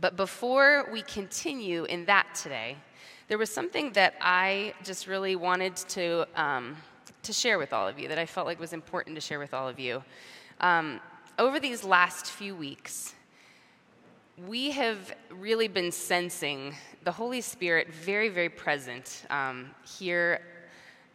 [0.00, 2.76] But before we continue in that today,
[3.26, 6.76] there was something that I just really wanted to, um,
[7.24, 9.52] to share with all of you that I felt like was important to share with
[9.52, 10.02] all of you.
[10.60, 11.00] Um,
[11.38, 13.14] over these last few weeks,
[14.46, 20.40] we have really been sensing the Holy Spirit very, very present um, here,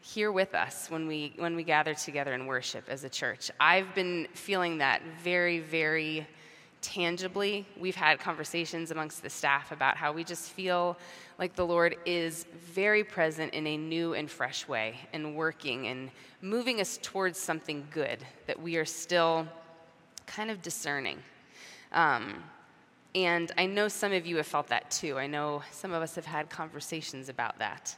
[0.01, 3.49] here with us when we, when we gather together and worship as a church.
[3.61, 6.27] I've been feeling that very, very
[6.83, 7.65] tangibly.
[7.79, 10.97] We've had conversations amongst the staff about how we just feel
[11.39, 16.11] like the Lord is very present in a new and fresh way and working and
[16.41, 19.47] moving us towards something good that we are still
[20.27, 21.17] kind of discerning.
[21.93, 22.43] Um,
[23.15, 25.17] and I know some of you have felt that too.
[25.17, 27.95] I know some of us have had conversations about that.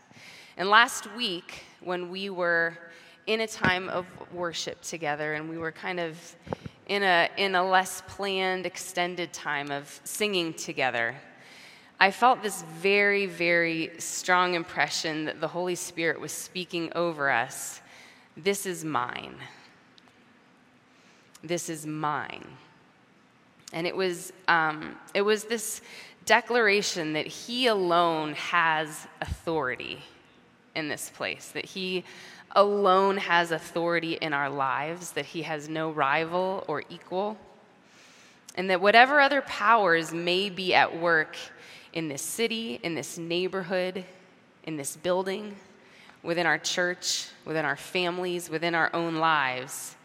[0.57, 2.77] And last week, when we were
[3.25, 6.35] in a time of worship together and we were kind of
[6.87, 11.15] in a, in a less planned, extended time of singing together,
[11.99, 17.81] I felt this very, very strong impression that the Holy Spirit was speaking over us.
[18.35, 19.35] This is mine.
[21.41, 22.45] This is mine.
[23.71, 25.81] And it was, um, it was this
[26.25, 29.99] declaration that He alone has authority
[30.75, 32.03] in this place, that He
[32.55, 37.37] alone has authority in our lives, that He has no rival or equal,
[38.55, 41.35] and that whatever other powers may be at work
[41.93, 44.05] in this city, in this neighborhood,
[44.63, 45.55] in this building,
[46.23, 49.95] within our church, within our families, within our own lives,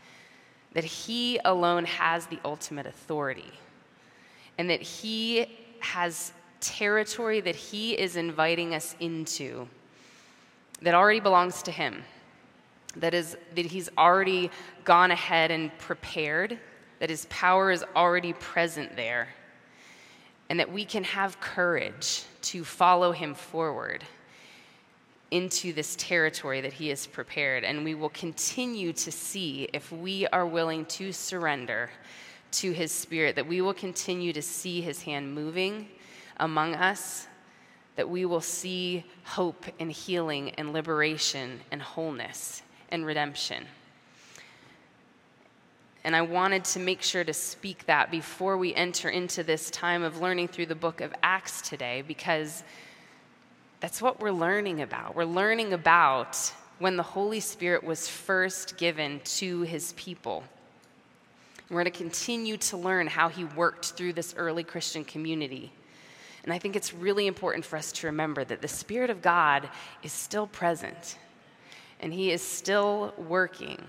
[0.72, 3.52] that He alone has the ultimate authority,
[4.58, 5.46] and that He
[5.80, 9.66] has territory that He is inviting us into
[10.82, 12.02] that already belongs to Him,
[12.96, 14.50] that, is, that He's already
[14.84, 16.58] gone ahead and prepared,
[16.98, 19.28] that His power is already present there,
[20.48, 24.04] and that we can have courage to follow Him forward
[25.30, 27.62] into this territory that He has prepared.
[27.62, 31.90] And we will continue to see if we are willing to surrender
[32.52, 35.88] to His Spirit, that we will continue to see His hand moving
[36.38, 37.28] among us,
[37.94, 43.66] that we will see hope and healing and liberation and wholeness and redemption.
[46.02, 50.02] And I wanted to make sure to speak that before we enter into this time
[50.02, 52.62] of learning through the book of Acts today, because
[53.80, 55.14] that's what we're learning about.
[55.14, 60.42] We're learning about when the Holy Spirit was first given to his people.
[61.68, 65.70] We're going to continue to learn how he worked through this early Christian community.
[66.44, 69.68] And I think it's really important for us to remember that the Spirit of God
[70.02, 71.16] is still present
[72.00, 73.82] and he is still working.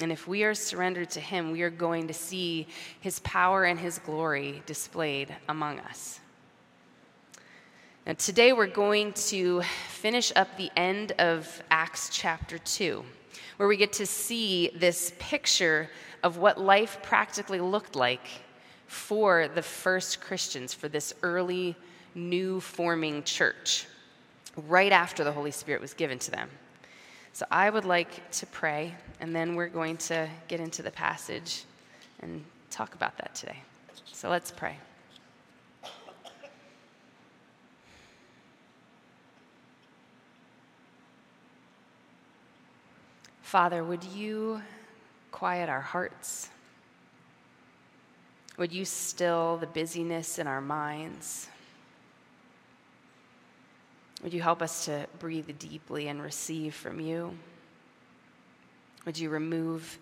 [0.00, 2.68] And if we are surrendered to him, we are going to see
[3.00, 6.20] his power and his glory displayed among us.
[8.06, 13.04] Now, today we're going to finish up the end of Acts chapter 2,
[13.56, 15.90] where we get to see this picture
[16.22, 18.26] of what life practically looked like
[18.86, 21.76] for the first Christians, for this early
[22.14, 23.86] new forming church,
[24.56, 26.48] right after the Holy Spirit was given to them.
[27.38, 31.62] So I would like to pray, and then we're going to get into the passage
[32.18, 33.62] and talk about that today.
[34.06, 34.76] So let's pray.
[43.42, 44.60] Father, would you
[45.30, 46.48] quiet our hearts?
[48.56, 51.48] Would you still the busyness in our minds?
[54.22, 57.36] Would you help us to breathe deeply and receive from you?
[59.04, 59.98] Would you remove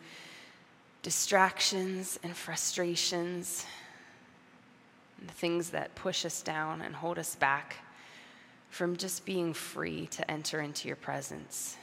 [1.03, 3.67] distractions and frustrations
[5.21, 7.77] and the things that push us down and hold us back
[8.71, 11.77] from just being free to enter into your presence?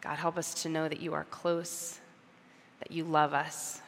[0.00, 2.00] God, help us to know that you are close,
[2.80, 3.80] that you love us,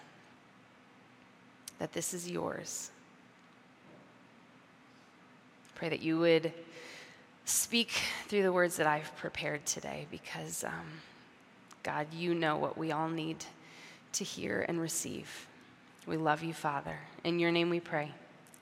[1.79, 2.91] that this is yours.
[5.79, 6.53] Pray that you would
[7.45, 7.93] speak
[8.27, 10.73] through the words that I've prepared today because, um,
[11.85, 13.45] God, you know what we all need
[14.15, 15.47] to hear and receive.
[16.05, 16.99] We love you, Father.
[17.23, 18.11] In your name we pray.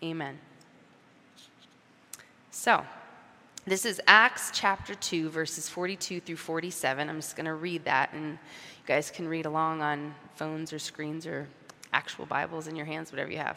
[0.05, 0.39] Amen.
[2.51, 2.85] So,
[3.65, 7.09] this is Acts chapter 2, verses 42 through 47.
[7.09, 10.79] I'm just going to read that, and you guys can read along on phones or
[10.79, 11.49] screens or
[11.95, 13.57] actual Bibles in your hands, whatever you have.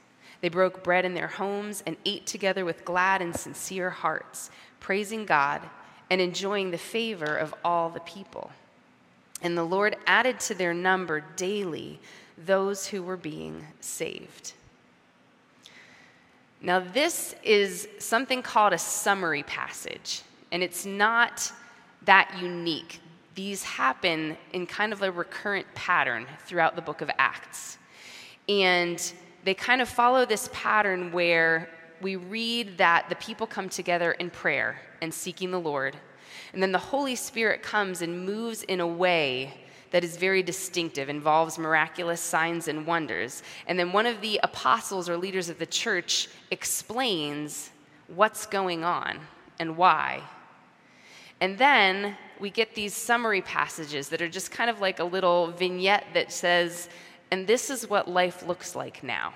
[0.41, 4.49] They broke bread in their homes and ate together with glad and sincere hearts,
[4.79, 5.61] praising God
[6.09, 8.51] and enjoying the favor of all the people.
[9.41, 11.99] And the Lord added to their number daily
[12.37, 14.53] those who were being saved.
[16.61, 20.21] Now, this is something called a summary passage,
[20.51, 21.51] and it's not
[22.05, 22.99] that unique.
[23.33, 27.79] These happen in kind of a recurrent pattern throughout the book of Acts.
[28.47, 29.11] And
[29.43, 31.69] they kind of follow this pattern where
[32.01, 35.97] we read that the people come together in prayer and seeking the Lord.
[36.53, 39.53] And then the Holy Spirit comes and moves in a way
[39.91, 43.43] that is very distinctive, involves miraculous signs and wonders.
[43.67, 47.71] And then one of the apostles or leaders of the church explains
[48.07, 49.19] what's going on
[49.59, 50.21] and why.
[51.41, 55.51] And then we get these summary passages that are just kind of like a little
[55.51, 56.87] vignette that says,
[57.31, 59.33] and this is what life looks like now,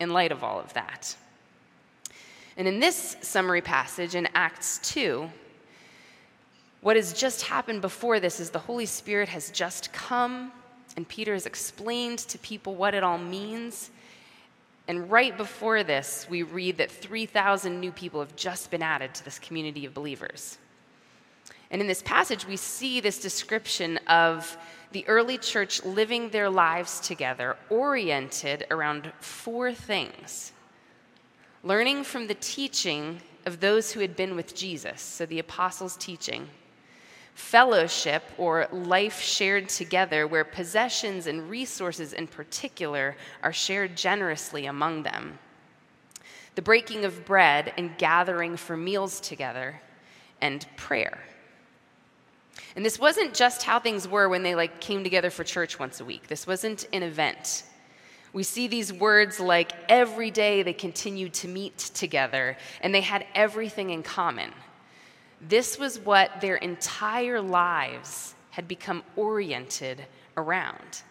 [0.00, 1.14] in light of all of that.
[2.56, 5.30] And in this summary passage in Acts 2,
[6.80, 10.50] what has just happened before this is the Holy Spirit has just come,
[10.96, 13.90] and Peter has explained to people what it all means.
[14.88, 19.24] And right before this, we read that 3,000 new people have just been added to
[19.24, 20.58] this community of believers.
[21.70, 24.56] And in this passage, we see this description of
[24.92, 30.52] the early church living their lives together, oriented around four things
[31.62, 36.48] learning from the teaching of those who had been with Jesus, so the apostles' teaching
[37.34, 45.02] fellowship or life shared together, where possessions and resources in particular are shared generously among
[45.04, 45.38] them.
[46.54, 49.80] The breaking of bread and gathering for meals together,
[50.42, 51.20] and prayer.
[52.76, 56.00] And this wasn't just how things were when they like came together for church once
[56.00, 56.28] a week.
[56.28, 57.64] This wasn't an event.
[58.32, 63.26] We see these words like every day they continued to meet together and they had
[63.34, 64.52] everything in common.
[65.40, 70.04] This was what their entire lives had become oriented
[70.36, 71.02] around.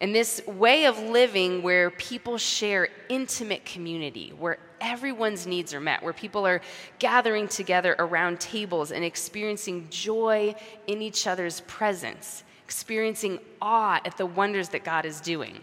[0.00, 6.02] And this way of living where people share intimate community, where everyone's needs are met,
[6.02, 6.60] where people are
[6.98, 10.54] gathering together around tables and experiencing joy
[10.86, 15.60] in each other's presence, experiencing awe at the wonders that God is doing.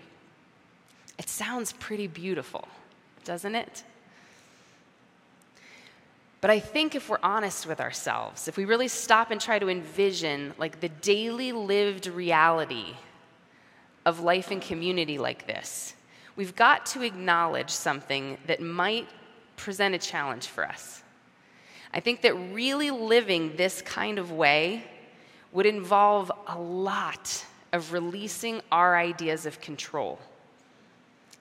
[1.18, 2.68] It sounds pretty beautiful,
[3.26, 3.84] doesn't it?
[6.42, 9.68] But I think if we're honest with ourselves, if we really stop and try to
[9.68, 12.96] envision like the daily lived reality
[14.06, 15.94] of life and community like this,
[16.36, 19.07] we've got to acknowledge something that might
[19.56, 21.04] present a challenge for us.
[21.94, 24.84] I think that really living this kind of way
[25.51, 30.19] would involve a lot of releasing our ideas of control,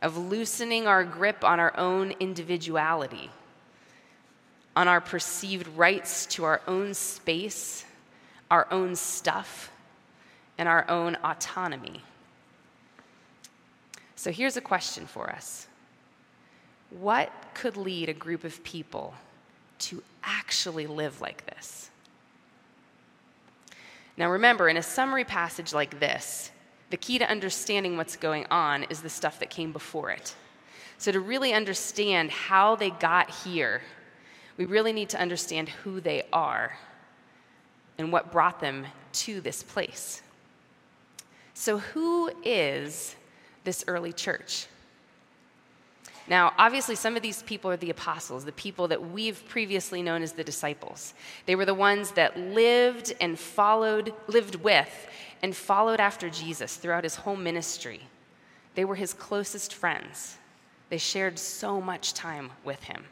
[0.03, 3.31] of loosening our grip on our own individuality
[4.79, 7.85] on our perceived rights to our own space,
[8.49, 9.73] our own stuff,
[10.57, 12.01] and our own autonomy.
[14.19, 15.69] So here's a question for us
[16.91, 19.15] What could lead a group of people
[19.79, 21.89] to actually live like this?
[24.17, 26.51] Now, remember, in a summary passage like this,
[26.91, 30.35] the key to understanding what's going on is the stuff that came before it.
[30.99, 33.83] So, to really understand how they got here,
[34.57, 36.77] we really need to understand who they are
[37.99, 40.23] and what brought them to this place.
[41.55, 43.15] So, who is
[43.69, 44.67] this early church?
[46.27, 50.23] Now, obviously, some of these people are the apostles, the people that we've previously known
[50.23, 51.13] as the disciples.
[51.45, 55.07] They were the ones that lived and followed, lived with,
[55.43, 58.01] and followed after Jesus throughout his whole ministry.
[58.75, 60.39] They were his closest friends.
[60.89, 63.05] They shared so much time with him.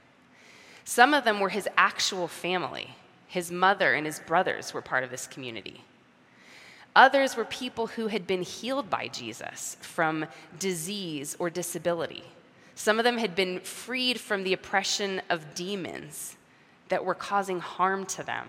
[0.84, 2.96] Some of them were his actual family.
[3.26, 5.84] His mother and his brothers were part of this community.
[6.96, 10.24] Others were people who had been healed by Jesus from
[10.58, 12.24] disease or disability.
[12.74, 16.36] Some of them had been freed from the oppression of demons
[16.88, 18.48] that were causing harm to them.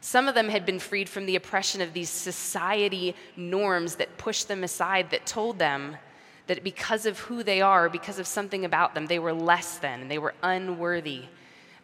[0.00, 4.48] Some of them had been freed from the oppression of these society norms that pushed
[4.48, 5.98] them aside, that told them
[6.46, 10.00] that because of who they are, because of something about them, they were less than
[10.00, 11.24] and they were unworthy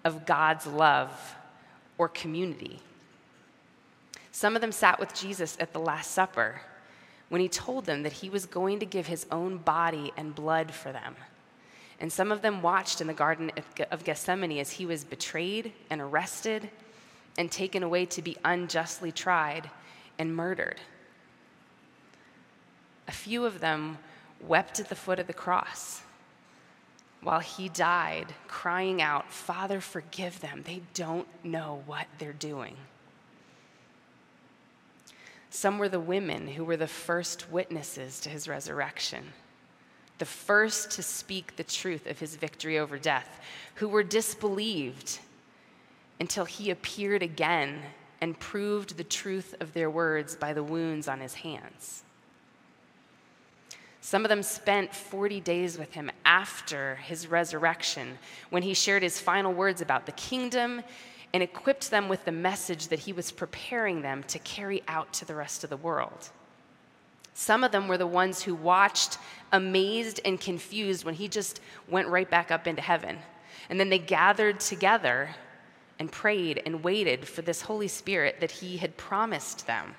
[0.05, 1.37] of God's love
[1.99, 2.81] or community.
[4.33, 6.63] Some of them sat with Jesus at the Last Supper
[7.29, 10.73] when he told them that he was going to give his own body and blood
[10.73, 11.15] for them.
[12.01, 13.53] And some of them watched in the Garden
[13.91, 16.69] of Gethsemane as he was betrayed and arrested
[17.39, 19.71] and taken away to be unjustly tried
[20.19, 20.81] and murdered.
[23.07, 23.99] A few of them
[24.41, 26.03] wept at the foot of the cross
[27.23, 30.63] while he died, crying out, Father, forgive them.
[30.65, 32.77] They don't know what they're doing.
[35.55, 39.35] Some were the women who were the first witnesses to his resurrection,
[40.17, 43.39] the first to speak the truth of his victory over death,
[43.75, 45.19] who were disbelieved
[46.19, 47.83] until he appeared again
[48.23, 52.03] and proved the truth of their words by the wounds on his hands.
[54.01, 58.19] Some of them spent 40 days with him after his resurrection
[58.49, 60.83] when he shared his final words about the kingdom
[61.35, 65.25] and equipped them with the message that he was preparing them to carry out to
[65.25, 66.31] the rest of the world.
[67.35, 69.19] Some of them were the ones who watched,
[69.53, 73.19] amazed and confused when he just went right back up into heaven.
[73.71, 75.31] And then they gathered together
[75.99, 79.95] and prayed and waited for this Holy Spirit that he had promised them.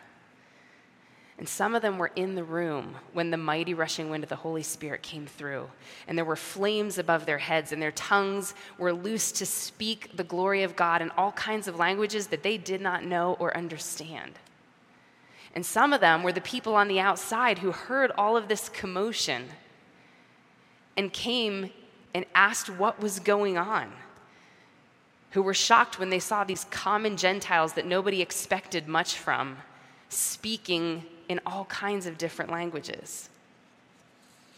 [1.37, 4.35] And some of them were in the room when the mighty rushing wind of the
[4.35, 5.67] Holy Spirit came through.
[6.07, 10.23] And there were flames above their heads, and their tongues were loosed to speak the
[10.23, 14.33] glory of God in all kinds of languages that they did not know or understand.
[15.55, 18.69] And some of them were the people on the outside who heard all of this
[18.69, 19.49] commotion
[20.95, 21.71] and came
[22.13, 23.91] and asked what was going on,
[25.31, 29.57] who were shocked when they saw these common Gentiles that nobody expected much from
[30.09, 33.29] speaking in all kinds of different languages.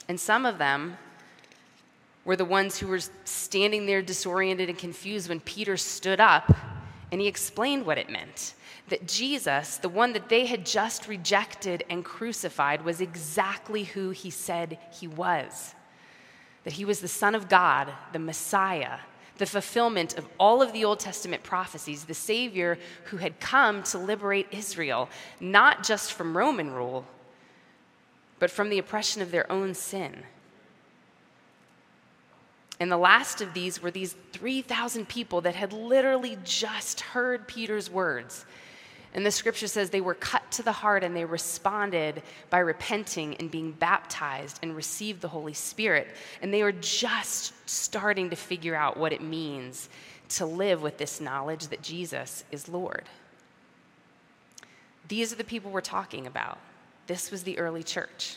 [0.07, 0.97] And some of them
[2.23, 6.55] were the ones who were standing there disoriented and confused when Peter stood up
[7.11, 8.55] and he explained what it meant
[8.89, 14.29] that Jesus, the one that they had just rejected and crucified, was exactly who he
[14.29, 15.73] said he was.
[16.63, 18.99] That he was the Son of God, the Messiah,
[19.37, 23.97] the fulfillment of all of the Old Testament prophecies, the Savior who had come to
[23.97, 27.05] liberate Israel, not just from Roman rule,
[28.39, 30.23] but from the oppression of their own sin.
[32.79, 37.89] And the last of these were these 3,000 people that had literally just heard Peter's
[37.89, 38.45] words
[39.15, 43.33] and the scripture says they were cut to the heart and they responded by repenting
[43.35, 46.09] and being baptized and received the Holy Spirit.
[46.41, 49.87] And they were just starting to figure out what it means
[50.27, 53.05] to live with this knowledge that Jesus is Lord.
[55.07, 56.57] These are the people we're talking about.
[57.07, 58.35] This was the early church.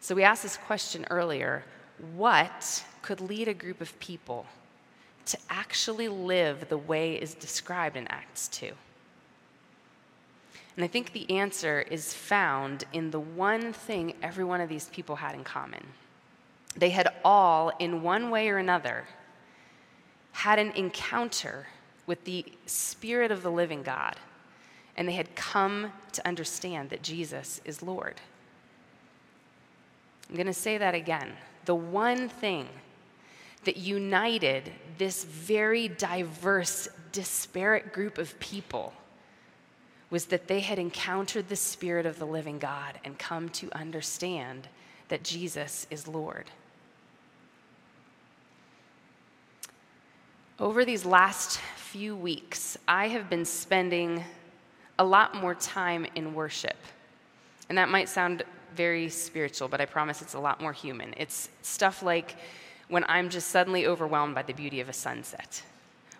[0.00, 1.64] So we asked this question earlier
[2.14, 4.44] what could lead a group of people
[5.24, 8.72] to actually live the way is described in Acts 2?
[10.76, 14.88] And I think the answer is found in the one thing every one of these
[14.88, 15.84] people had in common.
[16.76, 19.04] They had all, in one way or another,
[20.32, 21.68] had an encounter
[22.06, 24.16] with the Spirit of the living God,
[24.96, 28.20] and they had come to understand that Jesus is Lord.
[30.28, 31.32] I'm going to say that again.
[31.66, 32.68] The one thing
[33.64, 38.92] that united this very diverse, disparate group of people
[40.14, 44.68] was that they had encountered the Spirit of the living God and come to understand
[45.08, 46.52] that Jesus is Lord.
[50.60, 54.22] Over these last few weeks, I have been spending
[55.00, 56.76] a lot more time in worship.
[57.68, 58.44] And that might sound
[58.76, 61.12] very spiritual, but I promise it's a lot more human.
[61.16, 62.36] It's stuff like
[62.86, 65.64] when I'm just suddenly overwhelmed by the beauty of a sunset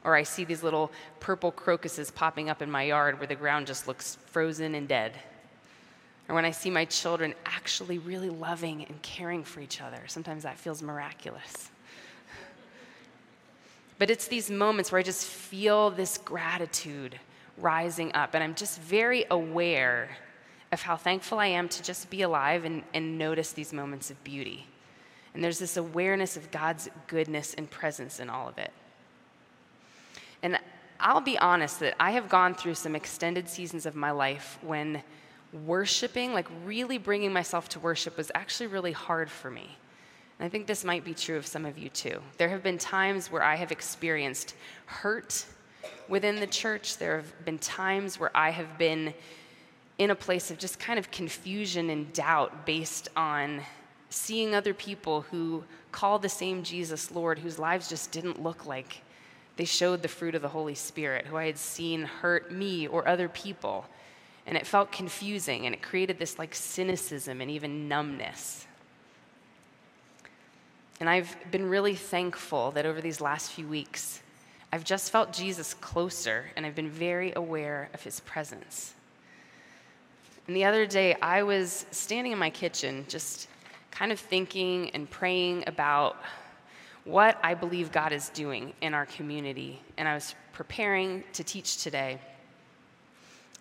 [0.04, 3.66] or I see these little purple crocuses popping up in my yard where the ground
[3.66, 5.12] just looks frozen and dead.
[6.28, 10.42] Or when I see my children actually really loving and caring for each other, sometimes
[10.44, 11.70] that feels miraculous.
[13.98, 17.18] But it's these moments where I just feel this gratitude
[17.58, 20.16] rising up, and I'm just very aware
[20.72, 24.22] of how thankful I am to just be alive and, and notice these moments of
[24.24, 24.66] beauty.
[25.32, 28.72] And there's this awareness of God's goodness and presence in all of it.
[30.44, 30.58] And
[31.00, 35.02] I'll be honest that I have gone through some extended seasons of my life when
[35.64, 39.76] worshiping, like really bringing myself to worship, was actually really hard for me.
[40.38, 42.20] And I think this might be true of some of you too.
[42.36, 45.46] There have been times where I have experienced hurt
[46.08, 46.98] within the church.
[46.98, 49.14] There have been times where I have been
[49.96, 53.62] in a place of just kind of confusion and doubt based on
[54.10, 59.00] seeing other people who call the same Jesus Lord, whose lives just didn't look like
[59.56, 63.06] they showed the fruit of the Holy Spirit, who I had seen hurt me or
[63.06, 63.86] other people.
[64.46, 68.66] And it felt confusing, and it created this like cynicism and even numbness.
[71.00, 74.22] And I've been really thankful that over these last few weeks,
[74.72, 78.94] I've just felt Jesus closer and I've been very aware of his presence.
[80.46, 83.48] And the other day, I was standing in my kitchen just
[83.90, 86.16] kind of thinking and praying about
[87.04, 89.80] what I believe God is doing in our community.
[89.96, 92.18] And I was preparing to teach today.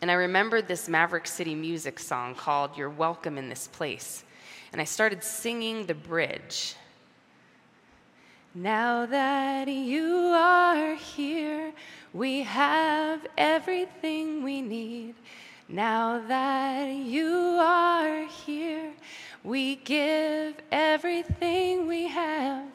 [0.01, 4.23] And I remembered this Maverick City music song called You're Welcome in This Place.
[4.71, 6.75] And I started singing the bridge.
[8.55, 11.73] Now that you are here,
[12.13, 15.15] we have everything we need.
[15.67, 18.91] Now that you are here,
[19.43, 22.72] we give everything we have.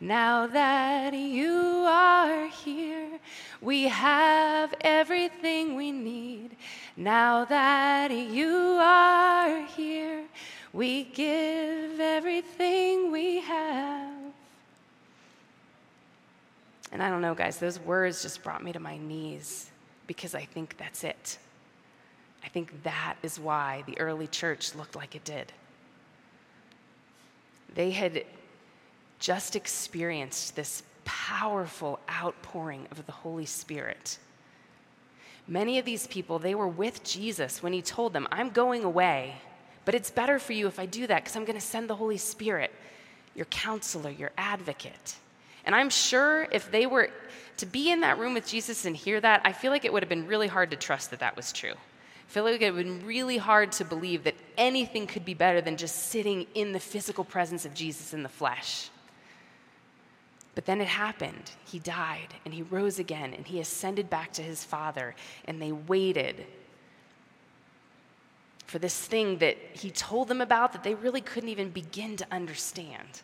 [0.00, 3.18] Now that you are here,
[3.60, 6.56] we have everything we need.
[6.96, 10.24] Now that you are here,
[10.72, 14.14] we give everything we have.
[16.92, 19.70] And I don't know, guys, those words just brought me to my knees
[20.06, 21.38] because I think that's it.
[22.42, 25.52] I think that is why the early church looked like it did.
[27.74, 28.24] They had
[29.20, 34.18] just experienced this powerful outpouring of the Holy Spirit.
[35.46, 39.34] Many of these people, they were with Jesus when he told them, I'm going away,
[39.84, 41.96] but it's better for you if I do that because I'm going to send the
[41.96, 42.72] Holy Spirit,
[43.34, 45.16] your counselor, your advocate.
[45.64, 47.10] And I'm sure if they were
[47.58, 50.02] to be in that room with Jesus and hear that, I feel like it would
[50.02, 51.72] have been really hard to trust that that was true.
[51.72, 55.34] I feel like it would have been really hard to believe that anything could be
[55.34, 58.88] better than just sitting in the physical presence of Jesus in the flesh.
[60.60, 61.52] But then it happened.
[61.64, 65.14] He died and he rose again and he ascended back to his Father,
[65.46, 66.44] and they waited
[68.66, 72.26] for this thing that he told them about that they really couldn't even begin to
[72.30, 73.22] understand.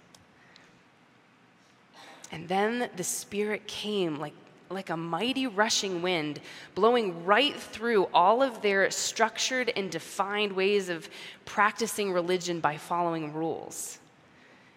[2.33, 4.33] And then the Spirit came like,
[4.71, 6.41] like a mighty rushing wind,
[6.75, 11.07] blowing right through all of their structured and defined ways of
[11.45, 13.99] practicing religion by following rules.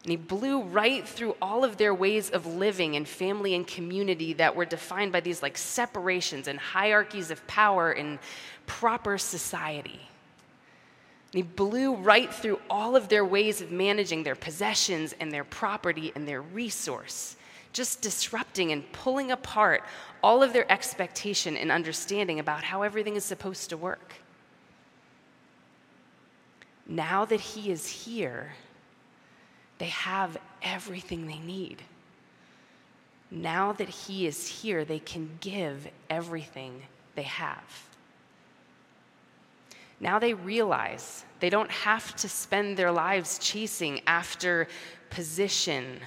[0.03, 4.33] And he blew right through all of their ways of living and family and community
[4.33, 8.17] that were defined by these like separations and hierarchies of power and
[8.65, 9.99] proper society.
[11.33, 15.43] And he blew right through all of their ways of managing their possessions and their
[15.43, 17.35] property and their resource,
[17.73, 19.83] just disrupting and pulling apart
[20.23, 24.13] all of their expectation and understanding about how everything is supposed to work.
[26.87, 28.53] Now that he is here,
[29.79, 31.81] they have everything they need.
[33.31, 36.83] Now that He is here, they can give everything
[37.15, 37.89] they have.
[39.99, 44.67] Now they realize they don't have to spend their lives chasing after
[45.09, 45.99] position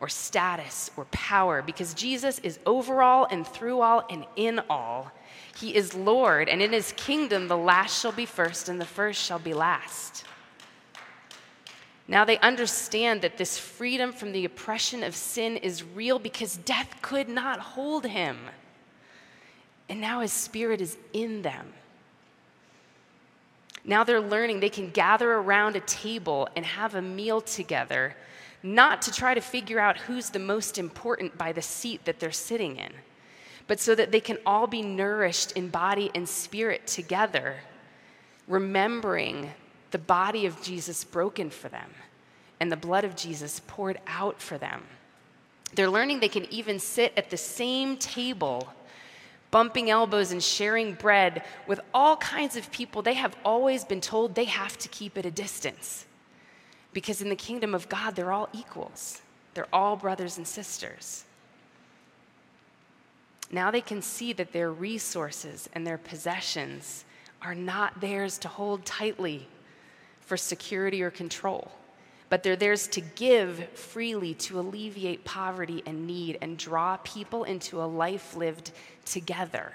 [0.00, 5.10] or status or power because Jesus is over all and through all and in all.
[5.56, 9.20] He is Lord, and in his kingdom, the last shall be first and the first
[9.20, 10.24] shall be last.
[12.10, 16.96] Now they understand that this freedom from the oppression of sin is real because death
[17.02, 18.38] could not hold him.
[19.90, 21.74] And now his spirit is in them.
[23.84, 28.16] Now they're learning they can gather around a table and have a meal together,
[28.62, 32.32] not to try to figure out who's the most important by the seat that they're
[32.32, 32.92] sitting in,
[33.66, 37.56] but so that they can all be nourished in body and spirit together,
[38.46, 39.52] remembering
[39.90, 41.90] the body of Jesus broken for them
[42.60, 44.82] and the blood of Jesus poured out for them.
[45.74, 48.72] They're learning they can even sit at the same table,
[49.50, 54.34] bumping elbows and sharing bread with all kinds of people they have always been told
[54.34, 56.06] they have to keep at a distance.
[56.92, 59.20] Because in the kingdom of God, they're all equals,
[59.54, 61.24] they're all brothers and sisters.
[63.50, 67.04] Now they can see that their resources and their possessions
[67.40, 69.48] are not theirs to hold tightly
[70.28, 71.70] for security or control,
[72.28, 77.80] but they're theirs to give freely to alleviate poverty and need and draw people into
[77.80, 78.70] a life lived
[79.06, 79.72] together.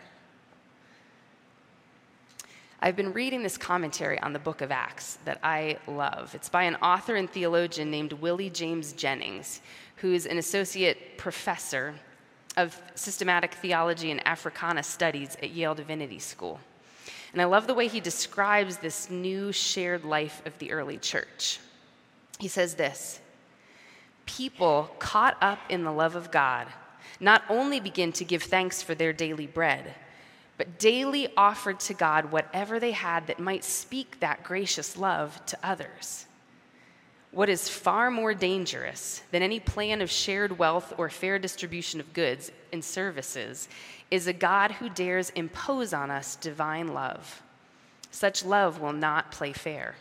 [2.79, 6.35] I've been reading this commentary on the book of Acts that I love.
[6.35, 9.59] It's by an author and theologian named Willie James Jennings,
[9.95, 11.95] who's an associate professor
[12.57, 16.59] of systematic theology and Africana studies at Yale Divinity School.
[17.34, 21.60] And I love the way he describes this new shared life of the early church.
[22.39, 23.19] He says this
[24.26, 26.67] People caught up in the love of God
[27.19, 29.96] not only begin to give thanks for their daily bread,
[30.58, 35.58] but daily offered to God whatever they had that might speak that gracious love to
[35.63, 36.26] others.
[37.32, 42.13] What is far more dangerous than any plan of shared wealth or fair distribution of
[42.13, 43.67] goods and services
[44.13, 47.41] is a God who dares impose on us divine love.
[48.12, 49.95] Such love will not play fair.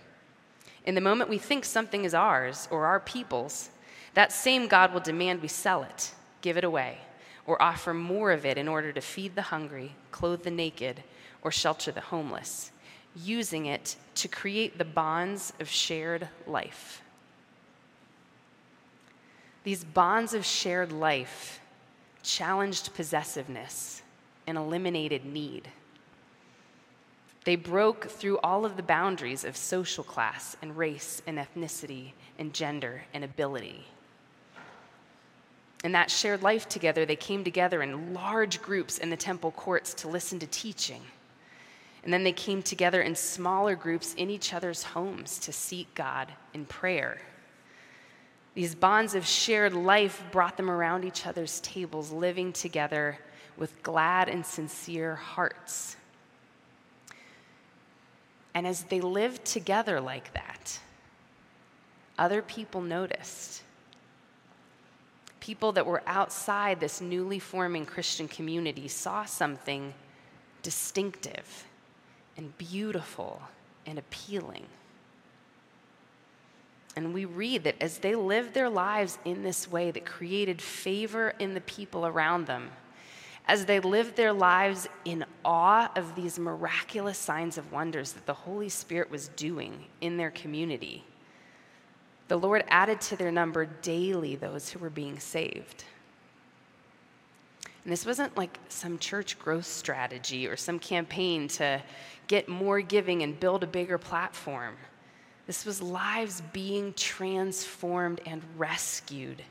[0.84, 3.70] In the moment we think something is ours or our people's,
[4.12, 6.98] that same God will demand we sell it, give it away,
[7.46, 11.02] or offer more of it in order to feed the hungry, clothe the naked,
[11.40, 12.70] or shelter the homeless,
[13.16, 17.00] using it to create the bonds of shared life.
[19.64, 21.60] These bonds of shared life
[22.22, 24.01] challenged possessiveness
[24.46, 25.68] and eliminated need.
[27.44, 32.54] They broke through all of the boundaries of social class and race and ethnicity and
[32.54, 33.84] gender and ability.
[35.84, 39.94] In that shared life together, they came together in large groups in the temple courts
[39.94, 41.02] to listen to teaching.
[42.04, 46.28] And then they came together in smaller groups in each other's homes to seek God
[46.54, 47.20] in prayer
[48.54, 53.18] these bonds of shared life brought them around each other's tables, living together
[53.56, 55.96] with glad and sincere hearts.
[58.54, 60.78] And as they lived together like that,
[62.18, 63.62] other people noticed.
[65.40, 69.94] People that were outside this newly forming Christian community saw something
[70.62, 71.64] distinctive
[72.36, 73.42] and beautiful
[73.86, 74.66] and appealing.
[76.94, 81.34] And we read that as they lived their lives in this way that created favor
[81.38, 82.70] in the people around them,
[83.46, 88.34] as they lived their lives in awe of these miraculous signs of wonders that the
[88.34, 91.04] Holy Spirit was doing in their community,
[92.28, 95.84] the Lord added to their number daily those who were being saved.
[97.84, 101.82] And this wasn't like some church growth strategy or some campaign to
[102.28, 104.76] get more giving and build a bigger platform.
[105.48, 109.42] This was lives being transformed and rescued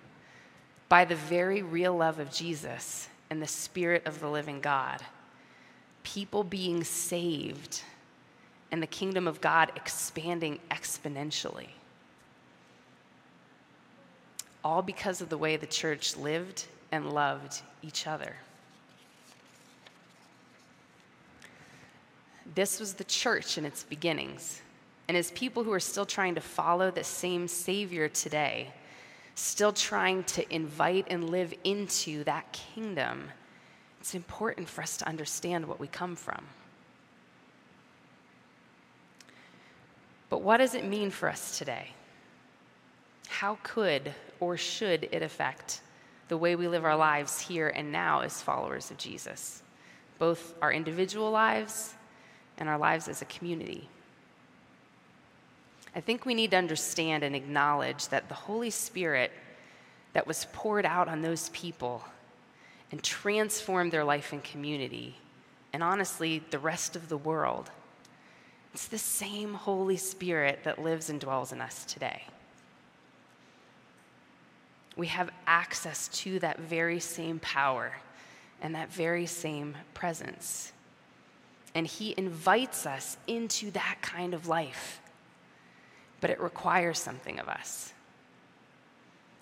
[0.88, 5.02] by the very real love of Jesus and the Spirit of the living God.
[6.04, 7.82] People being saved
[8.72, 11.70] and the kingdom of God expanding exponentially.
[14.64, 18.36] All because of the way the church lived and loved each other.
[22.54, 24.62] This was the church in its beginnings.
[25.08, 28.74] And as people who are still trying to follow the same Savior today,
[29.36, 33.30] still trying to invite and live into that kingdom,
[34.00, 36.46] it's important for us to understand what we come from.
[40.30, 41.90] But what does it mean for us today?
[43.28, 45.82] How could or should it affect
[46.30, 49.62] the way we live our lives here and now as followers of Jesus,
[50.20, 51.94] both our individual lives
[52.58, 53.90] and our lives as a community?
[55.96, 59.32] I think we need to understand and acknowledge that the Holy Spirit
[60.14, 62.04] that was poured out on those people
[62.92, 65.16] and transformed their life and community,
[65.74, 67.72] and honestly, the rest of the world,
[68.74, 72.24] it's the same Holy Spirit that lives and dwells in us today.
[74.96, 77.94] We have access to that very same power
[78.62, 80.72] and that very same presence.
[81.74, 85.02] And He invites us into that kind of life
[86.22, 87.94] but it requires something of us.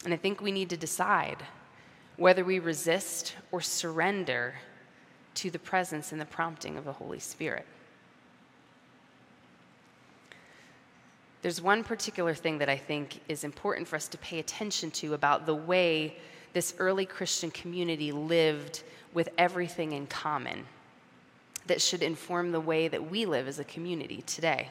[0.05, 1.43] And I think we need to decide
[2.15, 4.55] whether we resist or surrender
[5.35, 7.65] to the presence and the prompting of the Holy Spirit.
[11.41, 15.13] There's one particular thing that I think is important for us to pay attention to
[15.13, 16.17] about the way
[16.51, 20.65] this early Christian community lived with everything in common
[21.67, 24.69] that should inform the way that we live as a community today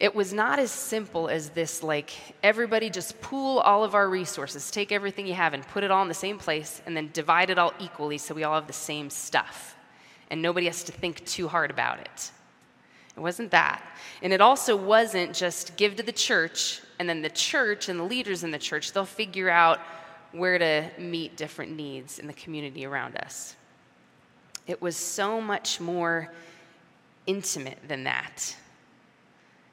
[0.00, 2.10] it was not as simple as this like
[2.42, 6.00] everybody just pool all of our resources take everything you have and put it all
[6.00, 8.72] in the same place and then divide it all equally so we all have the
[8.72, 9.76] same stuff.
[10.30, 12.30] And nobody has to think too hard about it.
[13.16, 13.84] It wasn't that.
[14.22, 18.04] And it also wasn't just give to the church and then the church and the
[18.04, 19.80] leaders in the church they'll figure out
[20.32, 23.54] where to meet different needs in the community around us.
[24.66, 26.32] It was so much more
[27.26, 28.56] intimate than that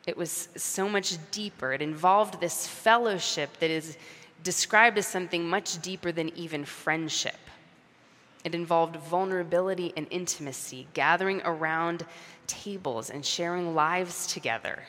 [0.08, 1.74] it was so much deeper.
[1.74, 3.98] It involved this fellowship that is
[4.41, 7.36] described as something much deeper than even friendship.
[8.46, 12.06] It involved vulnerability and intimacy, gathering around
[12.48, 14.84] tables and sharing lives together.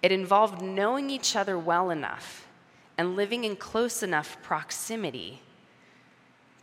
[0.00, 2.46] It involved knowing each other well enough
[2.96, 5.42] and living in close enough proximity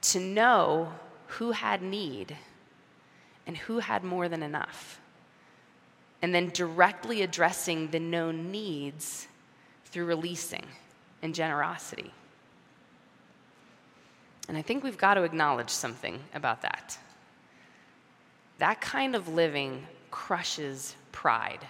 [0.04, 0.94] to know
[1.28, 2.38] who had need
[3.46, 5.02] and who had more than enough
[6.24, 9.28] and then directly addressing the known needs
[9.86, 10.66] through releasing
[11.22, 12.12] and generosity.
[14.48, 16.98] And I think we've got to acknowledge something about that.
[18.58, 21.68] That kind of living crushes pride.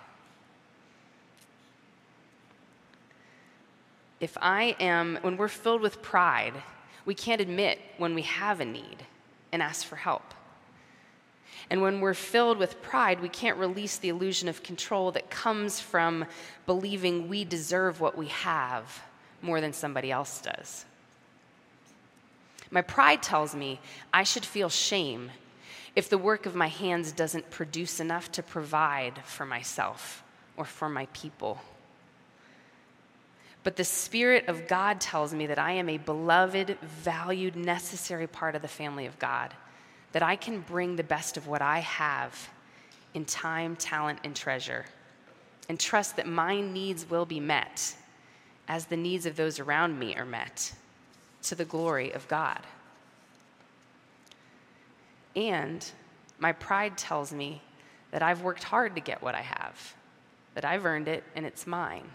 [4.20, 6.54] If I am, when we're filled with pride,
[7.06, 8.98] we can't admit when we have a need
[9.52, 10.34] and ask for help.
[11.70, 15.80] And when we're filled with pride, we can't release the illusion of control that comes
[15.80, 16.26] from
[16.66, 19.02] believing we deserve what we have
[19.42, 20.86] more than somebody else does.
[22.72, 23.80] My pride tells me
[24.14, 25.32] I should feel shame
[25.96, 30.24] if the work of my hands doesn't produce enough to provide for myself
[30.58, 31.62] or for my people.
[33.64, 38.56] But the Spirit of God tells me that I am a beloved, valued, necessary part
[38.56, 39.54] of the family of God,
[40.14, 42.50] that I can bring the best of what I have
[43.14, 44.86] in time, talent, and treasure,
[45.70, 47.96] and trust that my needs will be met
[48.68, 50.74] as the needs of those around me are met
[51.44, 52.62] to the glory of God.
[55.36, 55.86] And
[56.40, 57.62] my pride tells me
[58.12, 59.96] that I've worked hard to get what I have,
[60.54, 62.06] that I've earned it and it's mine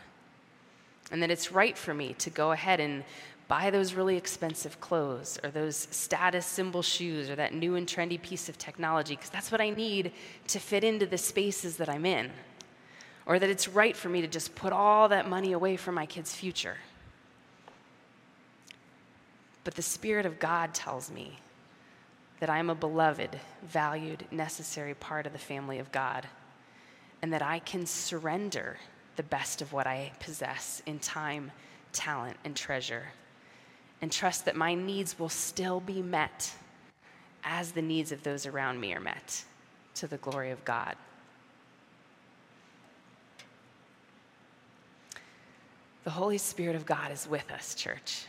[1.10, 3.04] and that it's right for me to go ahead and
[3.48, 8.20] buy those really expensive clothes or those status symbol shoes or that new and trendy
[8.20, 10.12] piece of technology because that's what I need
[10.48, 12.30] to fit into the spaces that I'm in.
[13.24, 16.06] Or that it's right for me to just put all that money away for my
[16.06, 16.76] kids' future.
[19.64, 21.38] But the Spirit of God tells me
[22.40, 26.26] that I am a beloved, valued, necessary part of the family of God,
[27.20, 28.78] and that I can surrender
[29.16, 31.50] the best of what I possess in time,
[31.92, 33.08] talent, and treasure,
[34.00, 36.52] and trust that my needs will still be met
[37.44, 39.44] as the needs of those around me are met
[39.94, 40.94] to the glory of God.
[46.04, 48.24] The Holy Spirit of God is with us, church.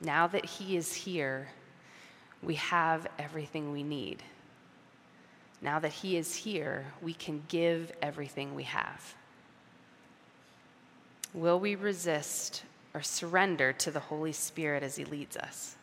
[0.00, 1.48] Now that He is here,
[2.42, 4.22] we have everything we need.
[5.62, 9.14] Now that He is here, we can give everything we have.
[11.32, 12.62] Will we resist
[12.94, 15.74] or surrender to the Holy Spirit as He leads us?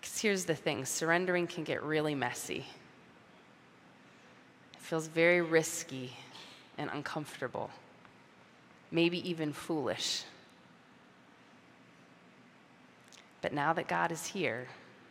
[0.00, 2.66] Because here's the thing surrendering can get really messy.
[4.72, 6.16] It feels very risky
[6.76, 7.70] and uncomfortable,
[8.90, 10.24] maybe even foolish.
[13.42, 14.66] But now that God is here,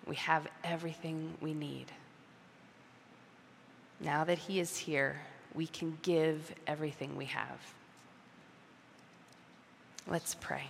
[0.05, 1.87] we have everything we need.
[3.99, 5.21] Now that He is here,
[5.53, 7.59] we can give everything we have.
[10.07, 10.63] Let's pray.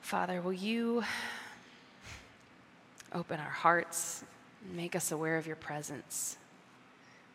[0.00, 1.04] Father, will you
[3.12, 4.24] open our hearts
[4.64, 6.38] and make us aware of your presence?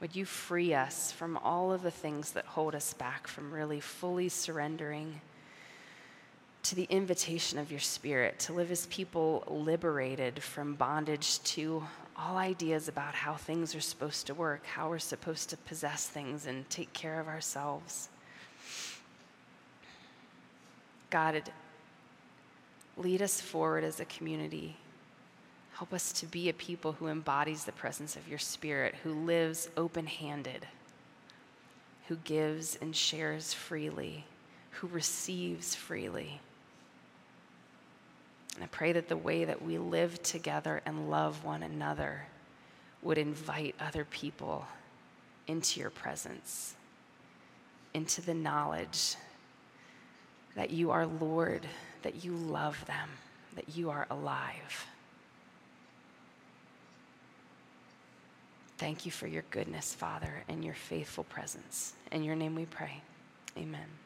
[0.01, 3.79] Would you free us from all of the things that hold us back from really
[3.79, 5.21] fully surrendering
[6.63, 11.83] to the invitation of your Spirit to live as people liberated from bondage to
[12.17, 16.45] all ideas about how things are supposed to work, how we're supposed to possess things
[16.47, 18.09] and take care of ourselves?
[21.09, 21.51] God,
[22.97, 24.77] lead us forward as a community
[25.73, 29.69] Help us to be a people who embodies the presence of your Spirit, who lives
[29.75, 30.67] open handed,
[32.07, 34.23] who gives and shares freely,
[34.71, 36.39] who receives freely.
[38.55, 42.27] And I pray that the way that we live together and love one another
[43.01, 44.65] would invite other people
[45.47, 46.75] into your presence,
[47.93, 49.15] into the knowledge
[50.55, 51.65] that you are Lord,
[52.03, 53.09] that you love them,
[53.55, 54.87] that you are alive.
[58.77, 61.93] Thank you for your goodness, Father, and your faithful presence.
[62.11, 63.01] In your name we pray.
[63.57, 64.02] Amen.